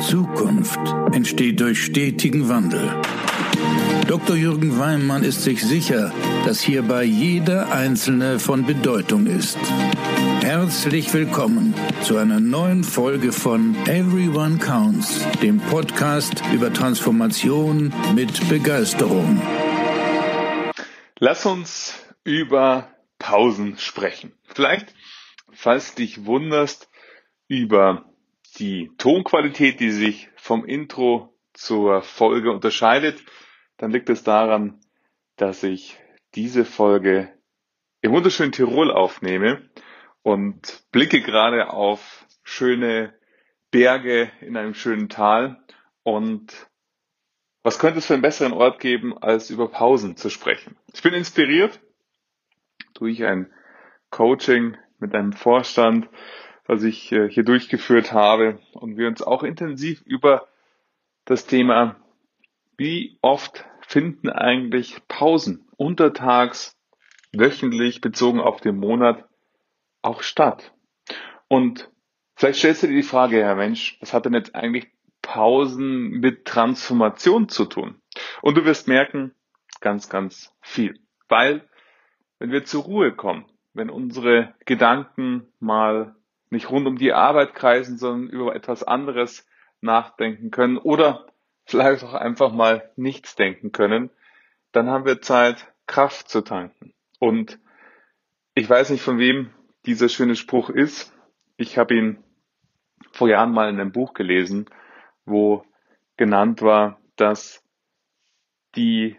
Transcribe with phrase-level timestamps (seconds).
[0.00, 0.78] Zukunft
[1.12, 3.00] entsteht durch stetigen Wandel.
[4.06, 4.36] Dr.
[4.36, 6.12] Jürgen Weimann ist sich sicher,
[6.44, 9.58] dass hierbei jeder Einzelne von Bedeutung ist.
[10.42, 19.40] Herzlich willkommen zu einer neuen Folge von Everyone Counts, dem Podcast über Transformation mit Begeisterung.
[21.18, 24.32] Lass uns über Pausen sprechen.
[24.44, 24.94] Vielleicht,
[25.52, 26.88] falls dich wunderst,
[27.48, 28.04] über
[28.58, 33.22] die Tonqualität, die sich vom Intro zur Folge unterscheidet,
[33.76, 34.80] dann liegt es daran,
[35.36, 35.98] dass ich
[36.34, 37.32] diese Folge
[38.00, 39.68] im wunderschönen Tirol aufnehme
[40.22, 43.14] und blicke gerade auf schöne
[43.70, 45.62] Berge in einem schönen Tal.
[46.02, 46.68] Und
[47.62, 50.76] was könnte es für einen besseren Ort geben, als über Pausen zu sprechen?
[50.94, 51.80] Ich bin inspiriert
[52.94, 53.52] durch ein
[54.10, 56.08] Coaching mit einem Vorstand,
[56.66, 60.48] was ich äh, hier durchgeführt habe und wir uns auch intensiv über
[61.24, 61.96] das Thema,
[62.76, 66.76] wie oft finden eigentlich Pausen untertags,
[67.32, 69.24] wöchentlich bezogen auf den Monat
[70.02, 70.72] auch statt.
[71.48, 71.90] Und
[72.34, 74.88] vielleicht stellst du dir die Frage, Herr Mensch, was hat denn jetzt eigentlich
[75.22, 78.00] Pausen mit Transformation zu tun?
[78.42, 79.34] Und du wirst merken,
[79.80, 80.98] ganz, ganz viel.
[81.28, 81.68] Weil,
[82.38, 86.15] wenn wir zur Ruhe kommen, wenn unsere Gedanken mal
[86.50, 89.46] nicht rund um die Arbeit kreisen, sondern über etwas anderes
[89.80, 91.26] nachdenken können oder
[91.64, 94.10] vielleicht auch einfach mal nichts denken können,
[94.72, 96.94] dann haben wir Zeit, Kraft zu tanken.
[97.18, 97.58] Und
[98.54, 99.50] ich weiß nicht, von wem
[99.84, 101.12] dieser schöne Spruch ist.
[101.56, 102.24] Ich habe ihn
[103.12, 104.66] vor Jahren mal in einem Buch gelesen,
[105.24, 105.64] wo
[106.16, 107.62] genannt war, dass
[108.74, 109.16] die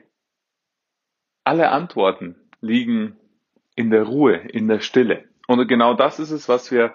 [1.44, 3.17] alle Antworten liegen
[3.75, 5.25] in der Ruhe, in der Stille.
[5.47, 6.94] Und genau das ist es, was wir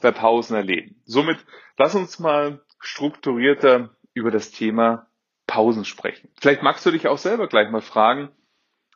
[0.00, 1.00] Pausen erleben.
[1.04, 1.38] Somit
[1.76, 5.08] lass uns mal strukturierter über das Thema
[5.46, 6.30] Pausen sprechen.
[6.40, 8.30] Vielleicht magst du dich auch selber gleich mal fragen,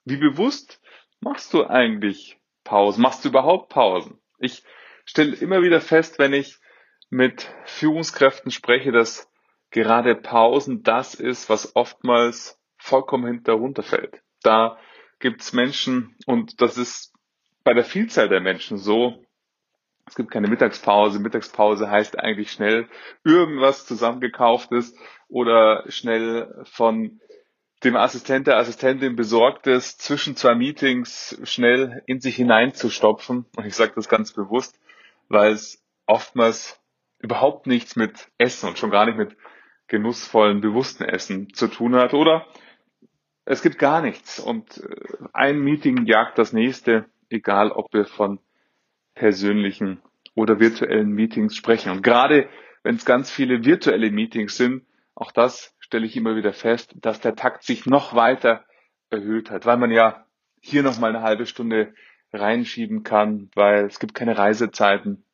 [0.04, 0.80] wie bewusst
[1.20, 3.02] machst du eigentlich Pausen?
[3.02, 4.18] Machst du überhaupt Pausen?
[4.38, 4.62] Ich
[5.04, 6.58] stelle immer wieder fest, wenn ich
[7.10, 9.30] mit Führungskräften spreche, dass
[9.70, 14.22] gerade Pausen das ist, was oftmals vollkommen hinter runterfällt.
[14.42, 14.78] Da
[15.18, 17.12] gibt's Menschen, und das ist
[17.64, 19.24] bei der Vielzahl der Menschen so,
[20.08, 21.18] es gibt keine Mittagspause.
[21.18, 22.88] Mittagspause heißt eigentlich schnell
[23.24, 24.94] irgendwas zusammengekauftes
[25.28, 27.20] oder schnell von
[27.84, 33.46] dem Assistent der Assistentin besorgtes zwischen zwei Meetings schnell in sich hineinzustopfen.
[33.54, 34.80] Und ich sage das ganz bewusst,
[35.28, 36.80] weil es oftmals
[37.18, 39.36] überhaupt nichts mit Essen und schon gar nicht mit
[39.86, 42.14] genussvollen, bewussten Essen zu tun hat.
[42.14, 42.46] Oder
[43.44, 48.40] es gibt gar nichts und äh, ein Meeting jagt das nächste, egal ob wir von
[49.18, 50.00] persönlichen
[50.34, 51.90] oder virtuellen Meetings sprechen.
[51.90, 52.48] Und gerade
[52.84, 54.86] wenn es ganz viele virtuelle Meetings sind,
[55.16, 58.64] auch das stelle ich immer wieder fest, dass der Takt sich noch weiter
[59.10, 60.24] erhöht hat, weil man ja
[60.60, 61.94] hier noch mal eine halbe Stunde
[62.32, 65.24] reinschieben kann, weil es gibt keine Reisezeiten,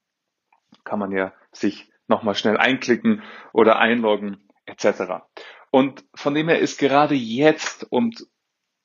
[0.84, 5.24] kann man ja sich noch mal schnell einklicken oder einloggen etc.
[5.70, 8.26] Und von dem her ist gerade jetzt und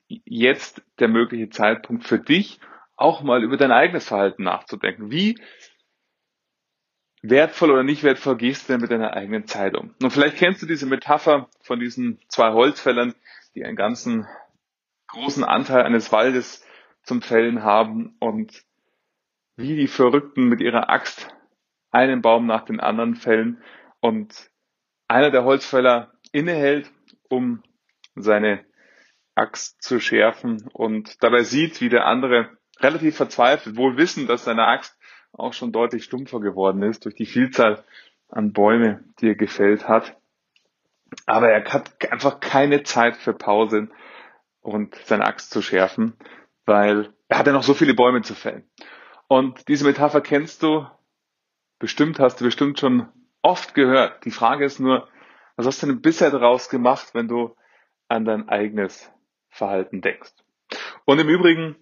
[0.07, 2.59] jetzt der mögliche Zeitpunkt für dich
[2.99, 5.11] auch mal über dein eigenes Verhalten nachzudenken.
[5.11, 5.39] Wie
[7.21, 9.95] wertvoll oder nicht wertvoll gehst du denn mit deiner eigenen Zeit um?
[10.01, 13.15] Und vielleicht kennst du diese Metapher von diesen zwei Holzfällern,
[13.55, 14.27] die einen ganzen
[15.07, 16.65] großen Anteil eines Waldes
[17.03, 18.63] zum Fällen haben und
[19.55, 21.35] wie die Verrückten mit ihrer Axt
[21.91, 23.61] einen Baum nach den anderen fällen
[23.99, 24.49] und
[25.07, 26.91] einer der Holzfäller innehält,
[27.29, 27.63] um
[28.15, 28.63] seine
[29.35, 34.65] Axt zu schärfen und dabei sieht, wie der andere relativ verzweifelt, wohl wissend, dass seine
[34.67, 34.97] Axt
[35.33, 37.83] auch schon deutlich stumpfer geworden ist durch die Vielzahl
[38.29, 40.17] an Bäume, die er gefällt hat.
[41.25, 43.89] Aber er hat einfach keine Zeit für Pause
[44.61, 46.13] und seine Axt zu schärfen,
[46.65, 48.69] weil er hat ja noch so viele Bäume zu fällen.
[49.27, 50.87] Und diese Metapher kennst du
[51.79, 53.07] bestimmt, hast du bestimmt schon
[53.41, 54.25] oft gehört.
[54.25, 55.07] Die Frage ist nur,
[55.55, 57.55] was hast du denn bisher daraus gemacht, wenn du
[58.07, 59.11] an dein eigenes
[59.49, 60.33] Verhalten denkst?
[61.05, 61.75] Und im Übrigen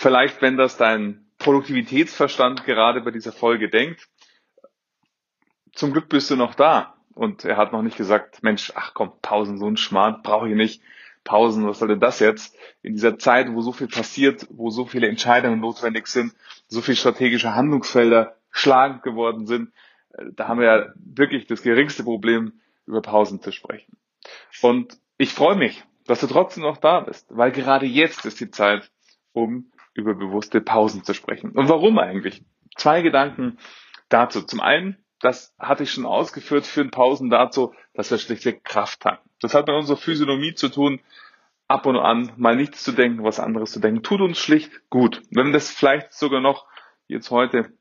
[0.00, 4.08] Vielleicht, wenn das dein Produktivitätsverstand gerade bei dieser Folge denkt,
[5.72, 6.94] zum Glück bist du noch da.
[7.16, 10.54] Und er hat noch nicht gesagt, Mensch, ach komm, Pausen, so ein Schmarrn, brauche ich
[10.54, 10.82] nicht.
[11.24, 12.56] Pausen, was soll denn das jetzt?
[12.80, 16.32] In dieser Zeit, wo so viel passiert, wo so viele Entscheidungen notwendig sind,
[16.68, 19.72] so viele strategische Handlungsfelder schlagend geworden sind,
[20.12, 23.96] äh, da haben wir ja wirklich das geringste Problem, über Pausen zu sprechen.
[24.62, 28.52] Und ich freue mich, dass du trotzdem noch da bist, weil gerade jetzt ist die
[28.52, 28.92] Zeit,
[29.32, 31.50] um über bewusste Pausen zu sprechen.
[31.50, 32.42] Und warum eigentlich?
[32.76, 33.58] Zwei Gedanken
[34.08, 34.42] dazu.
[34.42, 39.28] Zum einen das hatte ich schon ausgeführt, führen Pausen dazu, dass wir schlichtweg Kraft tanken.
[39.40, 41.00] Das hat mit unserer Physiognomie zu tun,
[41.66, 45.22] ab und an mal nichts zu denken, was anderes zu denken, tut uns schlicht gut.
[45.30, 46.66] Wenn das vielleicht sogar noch
[47.08, 47.72] jetzt heute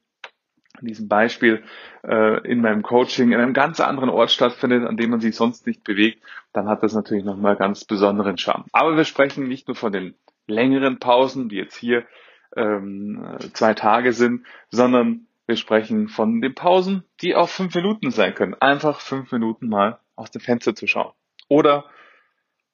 [0.80, 1.64] in diesem Beispiel
[2.04, 5.66] äh, in meinem Coaching in einem ganz anderen Ort stattfindet, an dem man sich sonst
[5.66, 6.22] nicht bewegt,
[6.54, 8.66] dann hat das natürlich nochmal ganz besonderen Charme.
[8.74, 10.16] Aber wir sprechen nicht nur von den
[10.48, 12.06] längeren Pausen, die jetzt hier
[12.56, 18.34] ähm, zwei Tage sind, sondern wir sprechen von den Pausen, die auch fünf Minuten sein
[18.34, 18.56] können.
[18.56, 21.14] Einfach fünf Minuten mal aus dem Fenster zu schauen.
[21.48, 21.86] Oder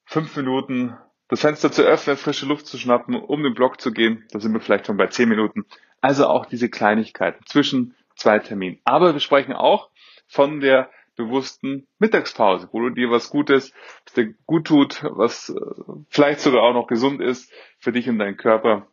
[0.06, 0.98] fünf Minuten
[1.28, 4.26] das Fenster zu öffnen, frische Luft zu schnappen, um den Block zu gehen.
[4.32, 5.66] Da sind wir vielleicht schon bei zehn Minuten.
[6.02, 8.80] Also auch diese Kleinigkeiten zwischen zwei Terminen.
[8.84, 9.90] Aber wir sprechen auch
[10.28, 13.74] von der bewussten Mittagspause, wo du dir was Gutes,
[14.06, 18.20] was dir gut tut, was äh, vielleicht sogar auch noch gesund ist für dich und
[18.20, 18.88] deinen Körper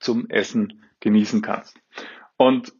[0.00, 1.78] zum Essen genießen kannst.
[2.36, 2.72] Und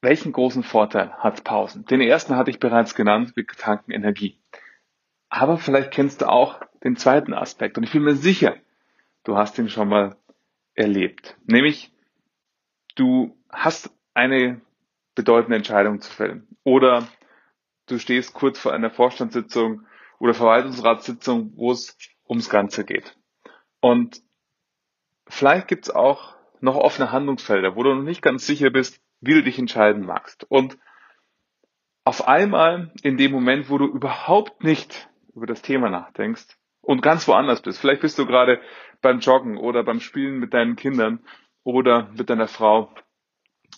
[0.00, 1.86] welchen großen Vorteil hat Pausen?
[1.86, 4.38] Den ersten hatte ich bereits genannt, wir tanken Energie.
[5.28, 8.56] Aber vielleicht kennst du auch den zweiten Aspekt und ich bin mir sicher,
[9.24, 10.16] du hast ihn schon mal
[10.74, 11.36] erlebt.
[11.46, 11.92] Nämlich,
[12.96, 14.60] du hast eine
[15.14, 17.06] bedeutende Entscheidung zu fällen oder
[17.86, 19.86] du stehst kurz vor einer Vorstandssitzung
[20.18, 21.96] oder Verwaltungsratssitzung, wo es
[22.28, 23.16] ums Ganze geht.
[23.80, 24.22] Und
[25.28, 29.34] vielleicht gibt es auch noch offene Handlungsfelder, wo du noch nicht ganz sicher bist, wie
[29.34, 30.44] du dich entscheiden magst.
[30.48, 30.78] Und
[32.04, 37.26] auf einmal in dem Moment, wo du überhaupt nicht über das Thema nachdenkst und ganz
[37.28, 38.60] woanders bist, vielleicht bist du gerade
[39.00, 41.20] beim Joggen oder beim Spielen mit deinen Kindern
[41.62, 42.94] oder mit deiner Frau,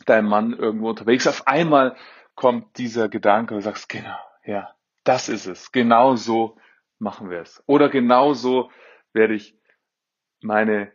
[0.07, 1.97] deinem Mann irgendwo unterwegs, auf einmal
[2.35, 4.75] kommt dieser Gedanke und sagst, genau, ja,
[5.05, 6.57] das ist es, genau so
[6.99, 7.63] machen wir es.
[7.67, 8.71] Oder genau so
[9.13, 9.57] werde ich
[10.43, 10.93] meine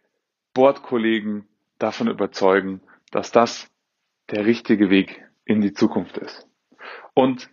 [0.54, 1.48] Bordkollegen
[1.80, 2.82] davon überzeugen,
[3.12, 3.70] dass das
[4.30, 6.48] der richtige Weg in die Zukunft ist.
[7.14, 7.50] Und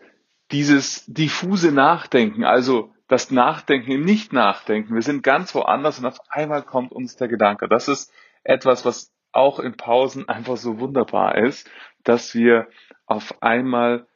[0.51, 6.63] dieses diffuse Nachdenken, also das Nachdenken im Nicht-Nachdenken, wir sind ganz woanders und auf einmal
[6.63, 7.69] kommt uns der Gedanke.
[7.69, 8.13] Das ist
[8.45, 11.71] etwas, was auch in Pausen einfach so wunderbar ist,
[12.05, 12.69] dass wir
[13.07, 14.07] auf einmal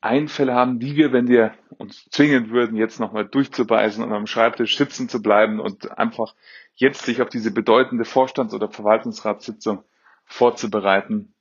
[0.00, 4.76] Einfälle haben, die wir, wenn wir uns zwingen würden, jetzt nochmal durchzubeißen und am Schreibtisch
[4.78, 6.34] sitzen zu bleiben und einfach
[6.74, 9.82] jetzt sich auf diese bedeutende Vorstands- oder Verwaltungsratssitzung
[10.24, 11.34] vorzubereiten,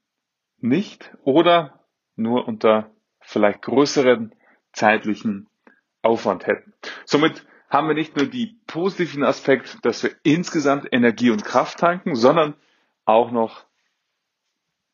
[0.60, 1.86] nicht oder
[2.16, 2.90] nur unter
[3.20, 4.34] vielleicht größeren
[4.74, 5.48] zeitlichen
[6.02, 6.74] Aufwand hätten.
[7.06, 12.16] Somit haben wir nicht nur die positiven Aspekt, dass wir insgesamt Energie und Kraft tanken,
[12.16, 12.56] sondern
[13.08, 13.66] auch noch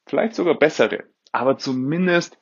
[0.06, 2.38] vielleicht sogar bessere, aber zumindest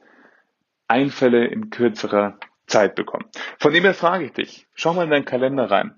[0.87, 2.37] Einfälle in kürzerer
[2.67, 3.25] Zeit bekommen.
[3.57, 5.95] Von dem her frage ich dich, schau mal in deinen Kalender rein.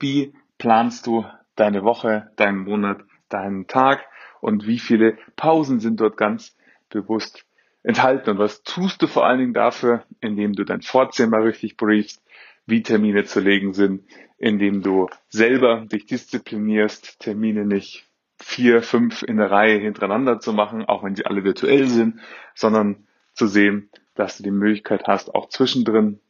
[0.00, 1.24] Wie planst du
[1.54, 4.04] deine Woche, deinen Monat, deinen Tag
[4.40, 6.56] und wie viele Pausen sind dort ganz
[6.88, 7.46] bewusst
[7.84, 12.22] enthalten und was tust du vor allen Dingen dafür, indem du dein Vorzimmer richtig briefst,
[12.66, 14.04] wie Termine zu legen sind,
[14.38, 18.08] indem du selber dich disziplinierst, Termine nicht
[18.44, 22.20] vier, fünf in der Reihe hintereinander zu machen, auch wenn sie alle virtuell sind,
[22.54, 26.20] sondern zu sehen, dass du die Möglichkeit hast, auch zwischendrin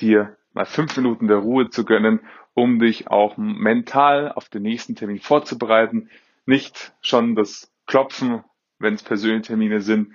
[0.00, 2.20] dir mal fünf Minuten der Ruhe zu gönnen,
[2.54, 6.08] um dich auch mental auf den nächsten Termin vorzubereiten.
[6.46, 8.42] Nicht schon das Klopfen,
[8.78, 10.14] wenn es persönliche Termine sind,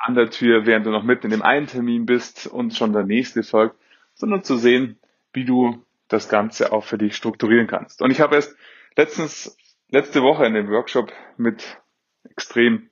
[0.00, 3.04] an der Tür, während du noch mitten in dem einen Termin bist und schon der
[3.04, 3.76] nächste folgt,
[4.14, 4.98] sondern zu sehen,
[5.32, 8.02] wie du das Ganze auch für dich strukturieren kannst.
[8.02, 8.56] Und ich habe erst
[8.96, 9.56] letztens,
[9.92, 11.78] letzte Woche in dem Workshop mit
[12.24, 12.90] extrem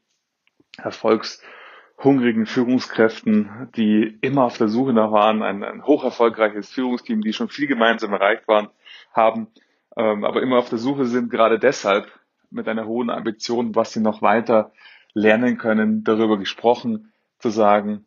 [0.77, 7.33] erfolgshungrigen Führungskräften, die immer auf der Suche nach waren, ein, ein hoch erfolgreiches Führungsteam, die
[7.33, 8.69] schon viel gemeinsam erreicht waren,
[9.13, 9.49] haben,
[9.97, 12.07] ähm, aber immer auf der Suche sind, gerade deshalb
[12.51, 14.73] mit einer hohen Ambition, was sie noch weiter
[15.15, 18.05] lernen können, darüber gesprochen, zu sagen,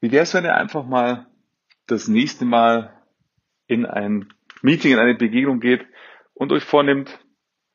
[0.00, 1.26] wie wäre es, wenn ihr einfach mal
[1.86, 2.92] das nächste Mal
[3.68, 4.28] in ein
[4.60, 5.86] Meeting, in eine Begegnung geht
[6.34, 7.20] und euch vornimmt,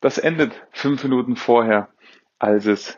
[0.01, 1.89] das endet fünf Minuten vorher,
[2.39, 2.97] als es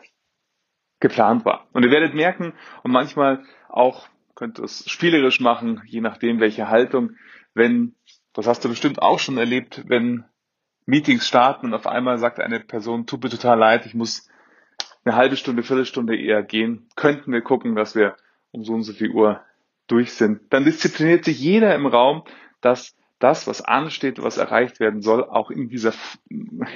[1.00, 1.68] geplant war.
[1.72, 6.68] Und ihr werdet merken, und manchmal auch könnt ihr es spielerisch machen, je nachdem welche
[6.68, 7.12] Haltung,
[7.52, 7.94] wenn,
[8.32, 10.24] das hast du bestimmt auch schon erlebt, wenn
[10.86, 14.28] Meetings starten und auf einmal sagt eine Person, tut mir total leid, ich muss
[15.04, 18.16] eine halbe Stunde, Viertelstunde eher gehen, könnten wir gucken, dass wir
[18.50, 19.42] um so und so viel Uhr
[19.86, 20.52] durch sind.
[20.52, 22.24] Dann diszipliniert sich jeder im Raum,
[22.60, 25.92] dass das, was ansteht, was erreicht werden soll, auch in dieser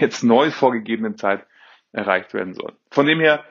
[0.00, 1.47] jetzt neu vorgegebenen Zeit
[1.92, 2.75] erreicht werden soll.
[2.90, 3.45] Von dem her,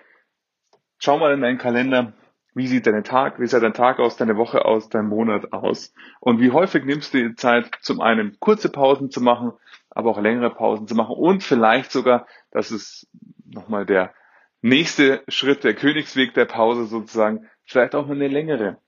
[0.99, 2.13] schau mal in deinen Kalender,
[2.53, 5.93] wie sieht dein Tag, wie sieht dein Tag aus, deine Woche aus, dein Monat aus
[6.19, 9.53] und wie häufig nimmst du dir Zeit, zum einen kurze Pausen zu machen,
[9.89, 13.07] aber auch längere Pausen zu machen und vielleicht sogar, das ist
[13.45, 14.13] nochmal der
[14.61, 18.81] nächste Schritt, der Königsweg der Pause sozusagen, vielleicht auch mal eine längere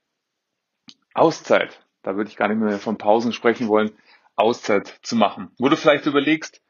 [1.14, 1.86] Auszeit.
[2.02, 3.92] Da würde ich gar nicht mehr von Pausen sprechen wollen,
[4.36, 5.50] Auszeit zu machen.
[5.58, 6.62] Wo du vielleicht überlegst,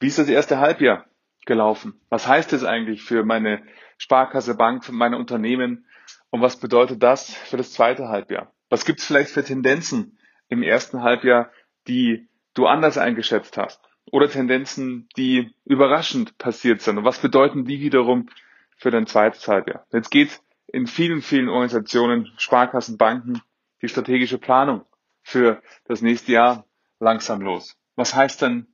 [0.00, 1.06] wie ist das erste Halbjahr
[1.46, 2.00] gelaufen?
[2.08, 3.62] Was heißt das eigentlich für meine
[3.98, 5.86] Sparkasse Bank, für meine Unternehmen?
[6.30, 8.52] Und was bedeutet das für das zweite Halbjahr?
[8.70, 11.50] Was gibt es vielleicht für Tendenzen im ersten Halbjahr,
[11.86, 13.80] die du anders eingeschätzt hast?
[14.10, 16.98] Oder Tendenzen, die überraschend passiert sind?
[16.98, 18.28] Und was bedeuten die wiederum
[18.76, 19.86] für dein zweites Halbjahr?
[19.92, 23.42] Jetzt geht in vielen, vielen Organisationen, Sparkassen, Banken,
[23.82, 24.84] die strategische Planung
[25.22, 26.64] für das nächste Jahr
[27.00, 27.76] langsam los.
[27.96, 28.66] Was heißt denn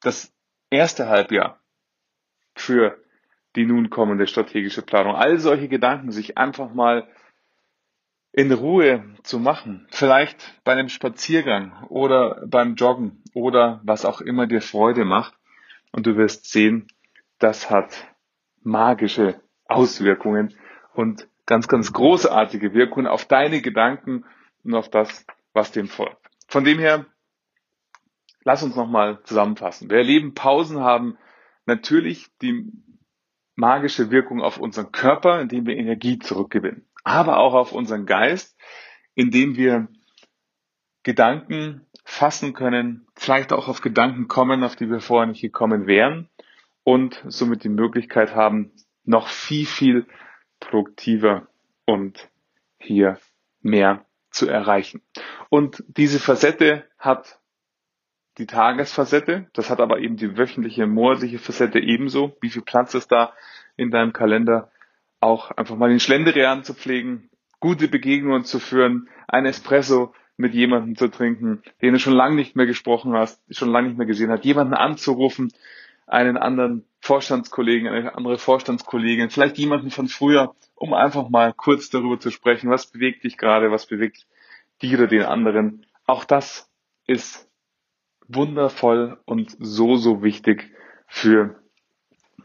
[0.00, 0.32] das
[0.70, 1.60] erste Halbjahr
[2.54, 2.98] für
[3.56, 5.14] die nun kommende strategische Planung?
[5.14, 7.08] All solche Gedanken sich einfach mal
[8.32, 9.86] in Ruhe zu machen.
[9.90, 15.34] Vielleicht bei einem Spaziergang oder beim Joggen oder was auch immer dir Freude macht.
[15.92, 16.88] Und du wirst sehen,
[17.38, 18.08] das hat
[18.62, 20.54] magische Auswirkungen
[20.94, 24.24] und ganz, ganz großartige Wirkungen auf deine Gedanken
[24.64, 26.26] und auf das, was dem folgt.
[26.48, 27.06] Von dem her,
[28.42, 29.90] lass uns nochmal zusammenfassen.
[29.90, 31.18] Wir erleben Pausen haben
[31.66, 32.70] natürlich die
[33.54, 38.58] magische Wirkung auf unseren Körper, indem wir Energie zurückgewinnen aber auch auf unseren Geist,
[39.14, 39.88] indem wir
[41.04, 46.28] Gedanken fassen können, vielleicht auch auf Gedanken kommen, auf die wir vorher nicht gekommen wären
[46.82, 48.72] und somit die Möglichkeit haben,
[49.04, 50.06] noch viel, viel
[50.60, 51.46] produktiver
[51.84, 52.30] und
[52.78, 53.18] hier
[53.60, 54.03] mehr
[54.34, 55.02] zu erreichen.
[55.48, 57.40] Und diese Facette hat
[58.38, 62.36] die Tagesfacette, das hat aber eben die wöchentliche, monatliche Facette ebenso.
[62.40, 63.32] Wie viel Platz ist da
[63.76, 64.70] in deinem Kalender?
[65.24, 70.96] auch einfach mal den Schlenderian zu pflegen, gute Begegnungen zu führen, ein Espresso mit jemandem
[70.96, 74.30] zu trinken, den du schon lange nicht mehr gesprochen hast, schon lange nicht mehr gesehen
[74.30, 75.52] hast, jemanden anzurufen,
[76.06, 82.18] einen anderen Vorstandskollegen, eine andere Vorstandskollegin, vielleicht jemanden von früher, um einfach mal kurz darüber
[82.18, 84.26] zu sprechen, was bewegt dich gerade, was bewegt
[84.82, 85.86] die oder den anderen.
[86.06, 86.70] Auch das
[87.06, 87.48] ist
[88.28, 90.70] wundervoll und so, so wichtig
[91.06, 91.62] für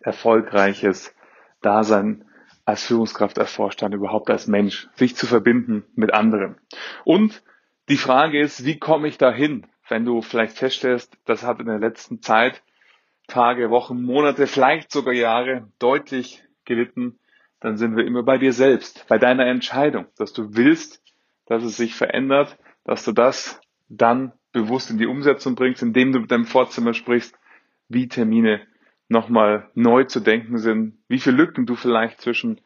[0.02, 1.16] erfolgreiches
[1.62, 2.26] Dasein
[2.66, 6.58] als Führungskraft, als Vorstand, überhaupt als Mensch, sich zu verbinden mit anderen.
[7.04, 7.44] Und
[7.90, 11.80] die Frage ist, wie komme ich dahin, wenn du vielleicht feststellst, das hat in der
[11.80, 12.62] letzten Zeit
[13.28, 17.20] Tage, Wochen, Monate, vielleicht sogar Jahre deutlich gelitten,
[17.60, 21.01] dann sind wir immer bei dir selbst, bei deiner Entscheidung, dass du willst,
[21.46, 26.20] dass es sich verändert, dass du das dann bewusst in die Umsetzung bringst, indem du
[26.20, 27.38] mit deinem Vorzimmer sprichst,
[27.88, 28.62] wie Termine
[29.08, 32.62] nochmal neu zu denken sind, wie viele Lücken du vielleicht zwischen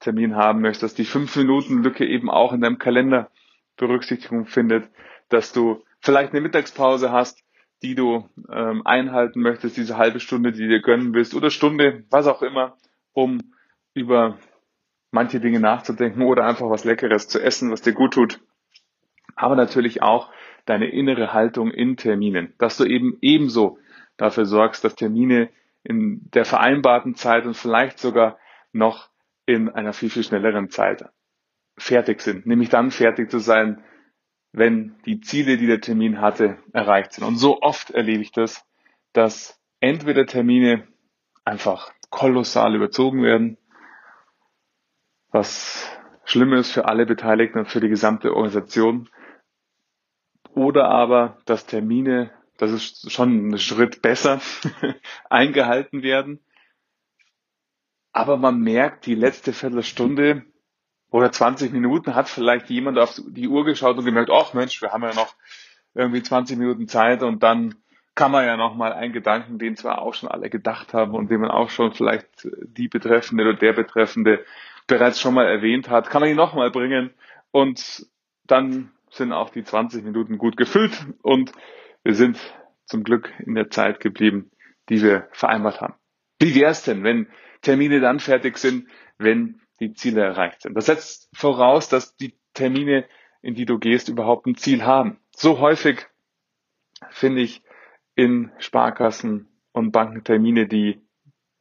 [0.00, 3.30] Termin haben möchtest, die fünf Minuten Lücke eben auch in deinem Kalender
[3.76, 4.88] Berücksichtigung findet,
[5.28, 7.42] dass du vielleicht eine Mittagspause hast,
[7.82, 12.26] die du ähm, einhalten möchtest, diese halbe Stunde, die dir gönnen willst oder Stunde, was
[12.26, 12.76] auch immer,
[13.12, 13.54] um
[13.98, 14.38] über
[15.10, 18.40] manche Dinge nachzudenken oder einfach was Leckeres zu essen, was dir gut tut.
[19.36, 20.30] Aber natürlich auch
[20.64, 23.78] deine innere Haltung in Terminen, dass du eben ebenso
[24.16, 25.50] dafür sorgst, dass Termine
[25.82, 28.38] in der vereinbarten Zeit und vielleicht sogar
[28.72, 29.08] noch
[29.46, 31.04] in einer viel, viel schnelleren Zeit
[31.78, 32.46] fertig sind.
[32.46, 33.82] Nämlich dann fertig zu sein,
[34.52, 37.24] wenn die Ziele, die der Termin hatte, erreicht sind.
[37.24, 38.66] Und so oft erlebe ich das,
[39.12, 40.86] dass entweder Termine
[41.44, 43.56] einfach kolossal überzogen werden,
[45.30, 45.88] was
[46.24, 49.08] schlimm ist für alle Beteiligten und für die gesamte Organisation,
[50.54, 54.40] oder aber, dass Termine das ist schon ein Schritt besser,
[55.30, 56.40] eingehalten werden.
[58.12, 60.44] Aber man merkt, die letzte Viertelstunde
[61.08, 64.90] oder 20 Minuten hat vielleicht jemand auf die Uhr geschaut und gemerkt, ach Mensch, wir
[64.90, 65.34] haben ja noch
[65.94, 67.76] irgendwie 20 Minuten Zeit und dann
[68.16, 71.30] kann man ja noch mal einen Gedanken, den zwar auch schon alle gedacht haben und
[71.30, 74.44] den man auch schon vielleicht die Betreffende oder der Betreffende
[74.88, 77.14] bereits schon mal erwähnt hat, kann man ihn noch mal bringen
[77.52, 78.06] und
[78.44, 81.52] dann sind auch die 20 Minuten gut gefüllt und
[82.02, 82.38] wir sind
[82.86, 84.50] zum Glück in der Zeit geblieben,
[84.88, 85.94] die wir vereinbart haben.
[86.40, 87.28] Wie wäre es denn, wenn
[87.62, 90.74] Termine dann fertig sind, wenn die Ziele erreicht sind?
[90.74, 93.04] Das setzt voraus, dass die Termine,
[93.42, 95.18] in die du gehst, überhaupt ein Ziel haben.
[95.36, 96.06] So häufig
[97.10, 97.62] finde ich
[98.14, 101.00] in Sparkassen und Banken Termine, die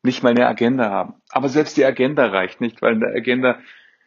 [0.04, 1.16] nicht mal eine Agenda haben.
[1.30, 3.60] Aber selbst die Agenda reicht nicht, weil in der Agenda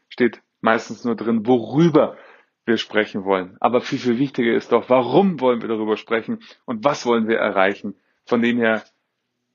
[0.09, 2.16] steht meistens nur drin, worüber
[2.64, 3.56] wir sprechen wollen.
[3.61, 7.38] Aber viel, viel wichtiger ist doch, warum wollen wir darüber sprechen und was wollen wir
[7.38, 7.97] erreichen.
[8.26, 8.85] Von dem her,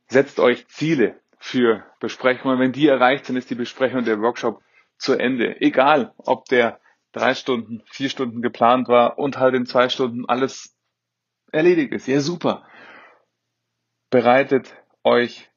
[0.08, 2.60] setzt euch Ziele für Besprechungen.
[2.60, 4.62] Wenn die erreicht sind, ist die Besprechung der Workshop
[4.98, 5.62] zu Ende.
[5.62, 6.80] Egal, ob der
[7.12, 10.76] drei Stunden, vier Stunden geplant war und halt in zwei Stunden alles
[11.52, 12.08] erledigt ist.
[12.08, 12.64] Ja, super.
[14.10, 15.50] Bereitet euch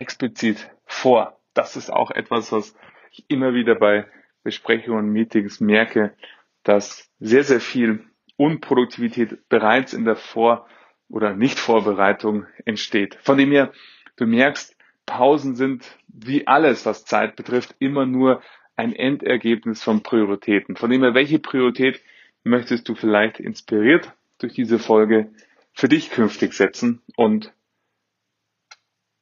[0.00, 1.38] explizit vor.
[1.54, 2.76] das ist auch etwas, was
[3.10, 4.06] ich immer wieder bei
[4.42, 6.14] Besprechungen und Meetings merke,
[6.62, 8.04] dass sehr, sehr viel
[8.36, 10.68] Unproduktivität bereits in der Vor-
[11.08, 13.16] oder Nicht-Vorbereitung entsteht.
[13.22, 13.72] Von dem her,
[14.16, 14.76] du merkst,
[15.06, 18.42] Pausen sind wie alles, was Zeit betrifft, immer nur
[18.74, 20.76] ein Endergebnis von Prioritäten.
[20.76, 22.02] Von dem her, welche Priorität
[22.44, 25.30] möchtest du vielleicht inspiriert durch diese Folge
[25.72, 27.52] für dich künftig setzen und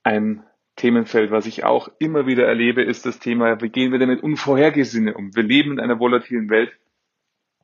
[0.03, 0.45] ein
[0.77, 4.23] Themenfeld, was ich auch immer wieder erlebe, ist das Thema, wie gehen wir denn mit
[4.23, 5.35] Unvorhergesehenen um?
[5.35, 6.73] Wir leben in einer volatilen Welt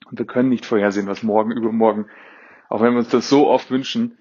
[0.06, 2.06] und wir können nicht vorhersehen, was morgen, übermorgen,
[2.68, 4.18] auch wenn wir uns das so oft wünschen,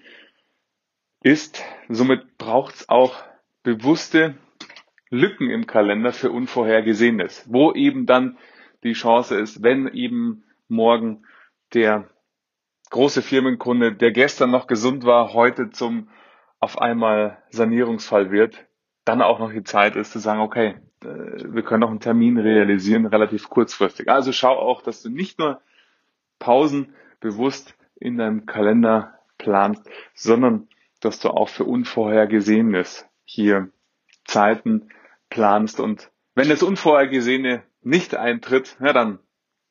[1.22, 1.62] ist.
[1.88, 3.22] Somit braucht es auch
[3.62, 4.34] bewusste
[5.08, 8.38] Lücken im Kalender für Unvorhergesehenes, wo eben dann
[8.82, 11.24] die Chance ist, wenn eben morgen
[11.74, 12.08] der
[12.90, 16.08] große Firmenkunde, der gestern noch gesund war, heute zum
[16.58, 18.66] auf einmal Sanierungsfall wird,
[19.10, 21.06] dann auch noch die Zeit ist zu sagen, okay, äh,
[21.52, 24.08] wir können auch einen Termin realisieren, relativ kurzfristig.
[24.08, 25.60] Also schau auch, dass du nicht nur
[26.38, 30.68] Pausen bewusst in deinem Kalender planst, sondern
[31.00, 33.70] dass du auch für Unvorhergesehenes hier
[34.24, 34.90] Zeiten
[35.28, 35.80] planst.
[35.80, 39.18] Und wenn das Unvorhergesehene nicht eintritt, ja, dann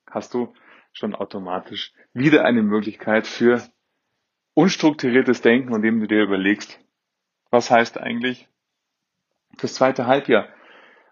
[0.09, 0.53] hast du
[0.91, 3.61] schon automatisch wieder eine Möglichkeit für
[4.53, 6.79] unstrukturiertes Denken, indem du dir überlegst,
[7.51, 8.49] was heißt eigentlich
[9.61, 10.47] das zweite Halbjahr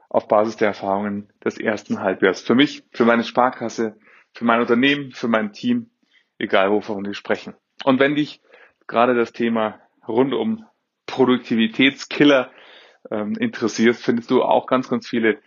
[0.10, 2.42] auf Basis der Erfahrungen des ersten Halbjahres.
[2.42, 3.98] Für mich, für meine Sparkasse,
[4.34, 5.90] für mein Unternehmen, für mein Team,
[6.38, 7.56] egal wovon wir sprechen.
[7.84, 8.42] Und wenn dich
[8.88, 10.66] gerade das Thema rund um
[11.06, 12.52] Produktivitätskiller
[13.12, 15.40] ähm, interessiert, findest du auch ganz, ganz viele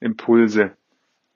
[0.00, 0.76] Impulse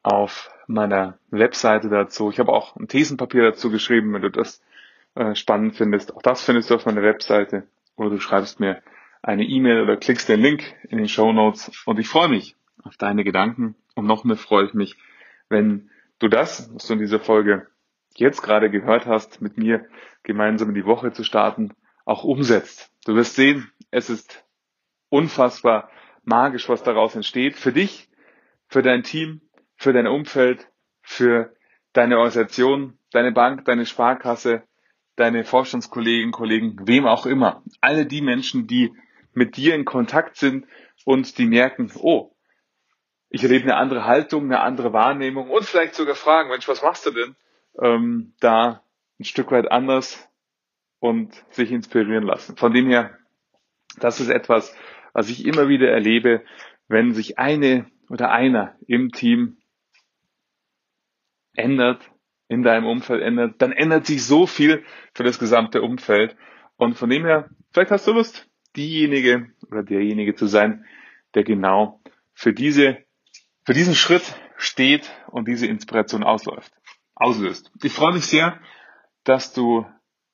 [0.03, 2.31] auf meiner Webseite dazu.
[2.31, 4.63] Ich habe auch ein Thesenpapier dazu geschrieben, wenn du das
[5.15, 6.15] äh, spannend findest.
[6.15, 8.83] Auch das findest du auf meiner Webseite oder du schreibst mir
[9.23, 12.97] eine E-Mail oder klickst den Link in den Show Notes und ich freue mich auf
[12.97, 14.97] deine Gedanken und noch mehr freue ich mich,
[15.49, 17.67] wenn du das, was du in dieser Folge
[18.15, 19.87] jetzt gerade gehört hast, mit mir
[20.23, 21.73] gemeinsam in die Woche zu starten,
[22.05, 22.91] auch umsetzt.
[23.05, 24.45] Du wirst sehen, es ist
[25.09, 25.91] unfassbar
[26.25, 27.57] magisch, was daraus entsteht.
[27.57, 28.09] Für dich,
[28.69, 29.41] für dein Team,
[29.77, 30.69] für dein Umfeld,
[31.03, 31.55] für
[31.93, 34.63] deine Organisation, deine Bank, deine Sparkasse,
[35.17, 37.63] deine Forschungskollegen, Kollegen, wem auch immer.
[37.81, 38.95] Alle die Menschen, die
[39.33, 40.67] mit dir in Kontakt sind
[41.05, 42.35] und die merken, oh,
[43.31, 47.07] ich erlebe eine andere Haltung, eine andere Wahrnehmung und vielleicht sogar fragen, Mensch, was machst
[47.07, 47.37] du denn?
[47.81, 48.83] Ähm, da
[49.19, 50.29] ein Stück weit anders
[51.01, 52.57] und sich inspirieren lassen.
[52.57, 53.19] Von dem her,
[53.99, 54.75] das ist etwas,
[55.13, 56.43] was ich immer wieder erlebe,
[56.89, 59.59] wenn sich eine oder einer im Team
[61.55, 62.11] ändert,
[62.49, 66.37] in deinem Umfeld ändert, dann ändert sich so viel für das gesamte Umfeld.
[66.77, 70.87] Und von dem her, vielleicht hast du Lust, diejenige oder derjenige zu sein,
[71.35, 72.01] der genau
[72.33, 72.99] für diese,
[73.67, 76.73] für diesen Schritt steht und diese Inspiration ausläuft,
[77.15, 77.71] auslöst.
[77.83, 78.59] Ich freue mich sehr,
[79.25, 79.85] dass du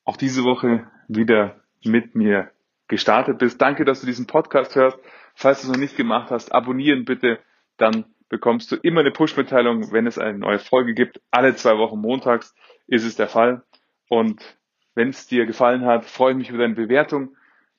[0.05, 2.51] auch diese Woche wieder mit mir
[2.87, 3.61] gestartet bist.
[3.61, 4.99] Danke, dass du diesen Podcast hörst.
[5.35, 7.41] Falls du es noch nicht gemacht hast, abonnieren bitte,
[7.77, 11.21] dann bekommst du immer eine Push-Mitteilung, wenn es eine neue Folge gibt.
[11.31, 12.55] Alle zwei Wochen montags
[12.87, 13.65] ist es der Fall.
[14.09, 14.59] Und
[14.95, 17.37] wenn es dir gefallen hat, freue ich mich über deine Bewertung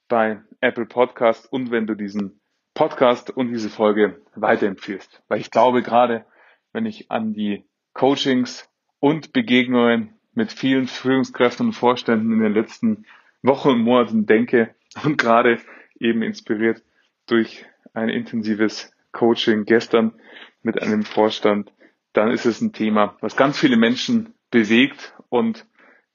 [0.08, 2.40] bei Apple Podcast und wenn du diesen
[2.74, 5.22] Podcast und diese Folge weiterempfiehlst.
[5.28, 6.26] Weil ich glaube gerade,
[6.74, 13.06] wenn ich an die Coachings und Begegnungen mit vielen Führungskräften und Vorständen in den letzten
[13.42, 15.60] Wochen und Monaten denke und gerade
[16.00, 16.84] eben inspiriert
[17.28, 20.14] durch ein intensives Coaching gestern
[20.62, 21.72] mit einem Vorstand,
[22.12, 25.66] dann ist es ein Thema, was ganz viele Menschen bewegt und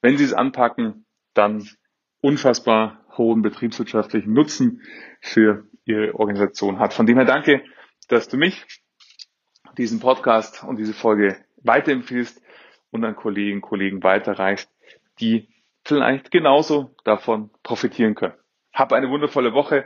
[0.01, 1.67] wenn sie es anpacken, dann
[2.21, 4.81] unfassbar hohen betriebswirtschaftlichen Nutzen
[5.21, 6.93] für ihre Organisation hat.
[6.93, 7.63] Von dem her danke,
[8.07, 8.65] dass du mich,
[9.77, 12.41] diesen Podcast und diese Folge weiterempfiehlst
[12.91, 14.69] und an Kolleginnen und Kollegen weiterreichst,
[15.19, 15.49] die
[15.83, 18.33] vielleicht genauso davon profitieren können.
[18.73, 19.85] Hab eine wundervolle Woche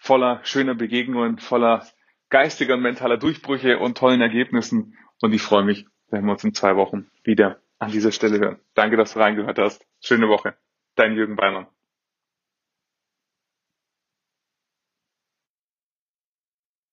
[0.00, 1.86] voller schöner Begegnungen, voller
[2.30, 4.96] geistiger und mentaler Durchbrüche und tollen Ergebnissen.
[5.20, 8.60] Und ich freue mich, wenn wir uns in zwei Wochen wieder an dieser Stelle hören.
[8.74, 9.86] Danke, dass du reingehört hast.
[10.00, 10.56] Schöne Woche.
[10.96, 11.66] Dein Jürgen Beimann.